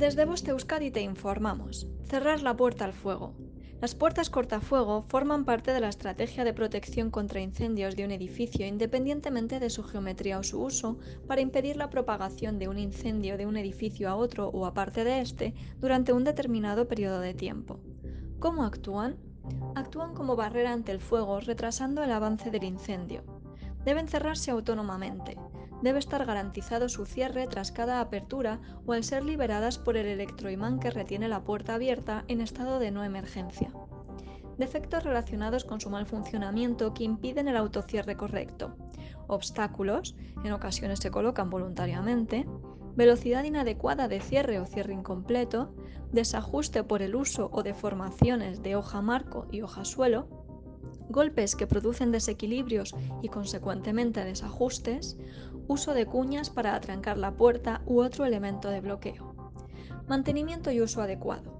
Desde 0.00 0.24
Boste 0.24 0.50
Euskadi 0.50 0.90
te 0.90 1.02
informamos. 1.02 1.86
Cerrar 2.04 2.40
la 2.40 2.56
puerta 2.56 2.86
al 2.86 2.94
fuego. 2.94 3.34
Las 3.82 3.94
puertas 3.94 4.30
cortafuego 4.30 5.02
forman 5.02 5.44
parte 5.44 5.74
de 5.74 5.80
la 5.80 5.90
estrategia 5.90 6.42
de 6.42 6.54
protección 6.54 7.10
contra 7.10 7.42
incendios 7.42 7.96
de 7.96 8.06
un 8.06 8.10
edificio 8.10 8.66
independientemente 8.66 9.60
de 9.60 9.68
su 9.68 9.82
geometría 9.84 10.38
o 10.38 10.42
su 10.42 10.62
uso 10.62 10.98
para 11.26 11.42
impedir 11.42 11.76
la 11.76 11.90
propagación 11.90 12.58
de 12.58 12.68
un 12.68 12.78
incendio 12.78 13.36
de 13.36 13.44
un 13.44 13.58
edificio 13.58 14.08
a 14.08 14.16
otro 14.16 14.48
o 14.48 14.64
aparte 14.64 15.04
de 15.04 15.20
este 15.20 15.52
durante 15.80 16.14
un 16.14 16.24
determinado 16.24 16.88
periodo 16.88 17.20
de 17.20 17.34
tiempo. 17.34 17.78
¿Cómo 18.38 18.64
actúan? 18.64 19.18
Actúan 19.74 20.14
como 20.14 20.34
barrera 20.34 20.72
ante 20.72 20.92
el 20.92 21.00
fuego 21.00 21.40
retrasando 21.40 22.02
el 22.02 22.12
avance 22.12 22.50
del 22.50 22.64
incendio. 22.64 23.22
Deben 23.84 24.08
cerrarse 24.08 24.50
autónomamente, 24.50 25.36
debe 25.82 25.98
estar 25.98 26.24
garantizado 26.24 26.88
su 26.88 27.06
cierre 27.06 27.46
tras 27.46 27.72
cada 27.72 28.00
apertura 28.00 28.60
o 28.86 28.92
al 28.92 29.04
ser 29.04 29.24
liberadas 29.24 29.78
por 29.78 29.96
el 29.96 30.06
electroimán 30.06 30.80
que 30.80 30.90
retiene 30.90 31.28
la 31.28 31.44
puerta 31.44 31.74
abierta 31.74 32.24
en 32.28 32.40
estado 32.40 32.78
de 32.78 32.90
no 32.90 33.04
emergencia. 33.04 33.72
Defectos 34.58 35.04
relacionados 35.04 35.64
con 35.64 35.80
su 35.80 35.88
mal 35.88 36.06
funcionamiento 36.06 36.92
que 36.92 37.04
impiden 37.04 37.48
el 37.48 37.56
autocierre 37.56 38.16
correcto. 38.16 38.76
Obstáculos, 39.26 40.16
en 40.44 40.52
ocasiones 40.52 40.98
se 40.98 41.10
colocan 41.10 41.48
voluntariamente. 41.48 42.46
Velocidad 42.94 43.44
inadecuada 43.44 44.08
de 44.08 44.20
cierre 44.20 44.60
o 44.60 44.66
cierre 44.66 44.92
incompleto. 44.92 45.74
Desajuste 46.12 46.84
por 46.84 47.00
el 47.00 47.14
uso 47.14 47.48
o 47.52 47.62
deformaciones 47.62 48.62
de 48.62 48.76
hoja 48.76 49.00
marco 49.00 49.46
y 49.50 49.62
hoja 49.62 49.84
suelo 49.84 50.28
golpes 51.10 51.56
que 51.56 51.66
producen 51.66 52.12
desequilibrios 52.12 52.94
y 53.22 53.28
consecuentemente 53.28 54.24
desajustes, 54.24 55.18
uso 55.70 55.94
de 55.94 56.04
cuñas 56.04 56.50
para 56.50 56.74
atrancar 56.74 57.16
la 57.16 57.30
puerta 57.30 57.80
u 57.86 58.00
otro 58.00 58.24
elemento 58.24 58.70
de 58.70 58.80
bloqueo. 58.80 59.36
Mantenimiento 60.08 60.72
y 60.72 60.80
uso 60.80 61.00
adecuado. 61.00 61.59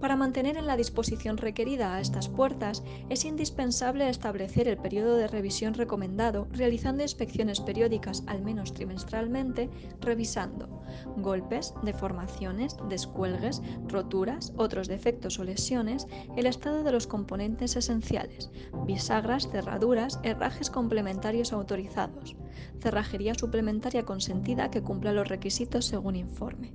Para 0.00 0.16
mantener 0.16 0.56
en 0.56 0.66
la 0.66 0.76
disposición 0.76 1.36
requerida 1.36 1.94
a 1.94 2.00
estas 2.00 2.28
puertas, 2.28 2.82
es 3.08 3.24
indispensable 3.24 4.08
establecer 4.08 4.66
el 4.68 4.78
periodo 4.78 5.16
de 5.16 5.28
revisión 5.28 5.74
recomendado, 5.74 6.48
realizando 6.52 7.02
inspecciones 7.02 7.60
periódicas 7.60 8.22
al 8.26 8.42
menos 8.42 8.72
trimestralmente, 8.72 9.68
revisando 10.00 10.80
golpes, 11.16 11.74
deformaciones, 11.82 12.76
descuelgues, 12.88 13.62
roturas, 13.86 14.52
otros 14.56 14.88
defectos 14.88 15.38
o 15.38 15.44
lesiones, 15.44 16.06
el 16.36 16.46
estado 16.46 16.82
de 16.82 16.92
los 16.92 17.06
componentes 17.06 17.76
esenciales, 17.76 18.50
bisagras, 18.86 19.48
cerraduras, 19.50 20.18
herrajes 20.22 20.70
complementarios 20.70 21.52
autorizados, 21.52 22.36
cerrajería 22.80 23.34
suplementaria 23.34 24.04
consentida 24.04 24.70
que 24.70 24.82
cumpla 24.82 25.12
los 25.12 25.28
requisitos 25.28 25.86
según 25.86 26.16
informe. 26.16 26.72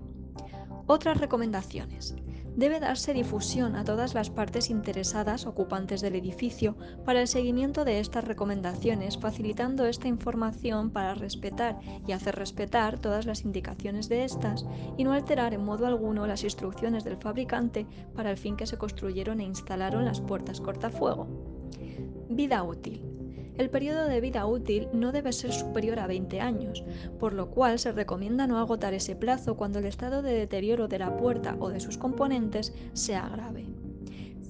Otras 0.87 1.17
recomendaciones. 1.17 2.15
Debe 2.55 2.79
darse 2.79 3.13
difusión 3.13 3.75
a 3.75 3.83
todas 3.83 4.13
las 4.13 4.29
partes 4.29 4.69
interesadas 4.69 5.45
ocupantes 5.45 5.99
del 5.99 6.15
edificio 6.15 6.77
para 7.03 7.19
el 7.19 7.27
seguimiento 7.27 7.83
de 7.83 7.99
estas 7.99 8.23
recomendaciones, 8.23 9.17
facilitando 9.17 9.85
esta 9.85 10.07
información 10.07 10.89
para 10.91 11.15
respetar 11.15 11.77
y 12.07 12.13
hacer 12.13 12.35
respetar 12.35 12.97
todas 12.97 13.25
las 13.25 13.43
indicaciones 13.43 14.07
de 14.07 14.23
estas 14.23 14.65
y 14.97 15.03
no 15.03 15.11
alterar 15.11 15.53
en 15.53 15.65
modo 15.65 15.85
alguno 15.85 16.27
las 16.27 16.45
instrucciones 16.45 17.03
del 17.03 17.17
fabricante 17.17 17.87
para 18.15 18.31
el 18.31 18.37
fin 18.37 18.55
que 18.55 18.67
se 18.67 18.77
construyeron 18.77 19.41
e 19.41 19.43
instalaron 19.43 20.05
las 20.05 20.21
puertas 20.21 20.61
cortafuego. 20.61 21.27
Vida 22.29 22.63
útil. 22.63 23.14
El 23.57 23.69
periodo 23.69 24.05
de 24.05 24.19
vida 24.19 24.45
útil 24.45 24.89
no 24.91 25.13
debe 25.13 25.31
ser 25.31 25.53
superior 25.53 25.99
a 25.99 26.07
20 26.07 26.41
años, 26.41 26.83
por 27.19 27.33
lo 27.33 27.49
cual 27.51 27.79
se 27.79 27.93
recomienda 27.93 28.47
no 28.47 28.57
agotar 28.57 28.93
ese 28.93 29.15
plazo 29.15 29.55
cuando 29.55 29.79
el 29.79 29.85
estado 29.85 30.21
de 30.21 30.33
deterioro 30.33 30.89
de 30.89 30.99
la 30.99 31.15
puerta 31.15 31.55
o 31.59 31.69
de 31.69 31.79
sus 31.79 31.97
componentes 31.97 32.73
sea 32.93 33.29
grave. 33.29 33.65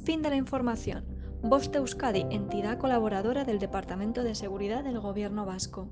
Fin 0.03 0.23
de 0.23 0.29
la 0.29 0.35
información. 0.35 1.05
Boste 1.43 1.77
Euskadi, 1.77 2.25
entidad 2.31 2.79
colaboradora 2.79 3.45
del 3.45 3.59
Departamento 3.59 4.23
de 4.23 4.33
Seguridad 4.33 4.83
del 4.83 4.99
Gobierno 4.99 5.45
Vasco. 5.45 5.89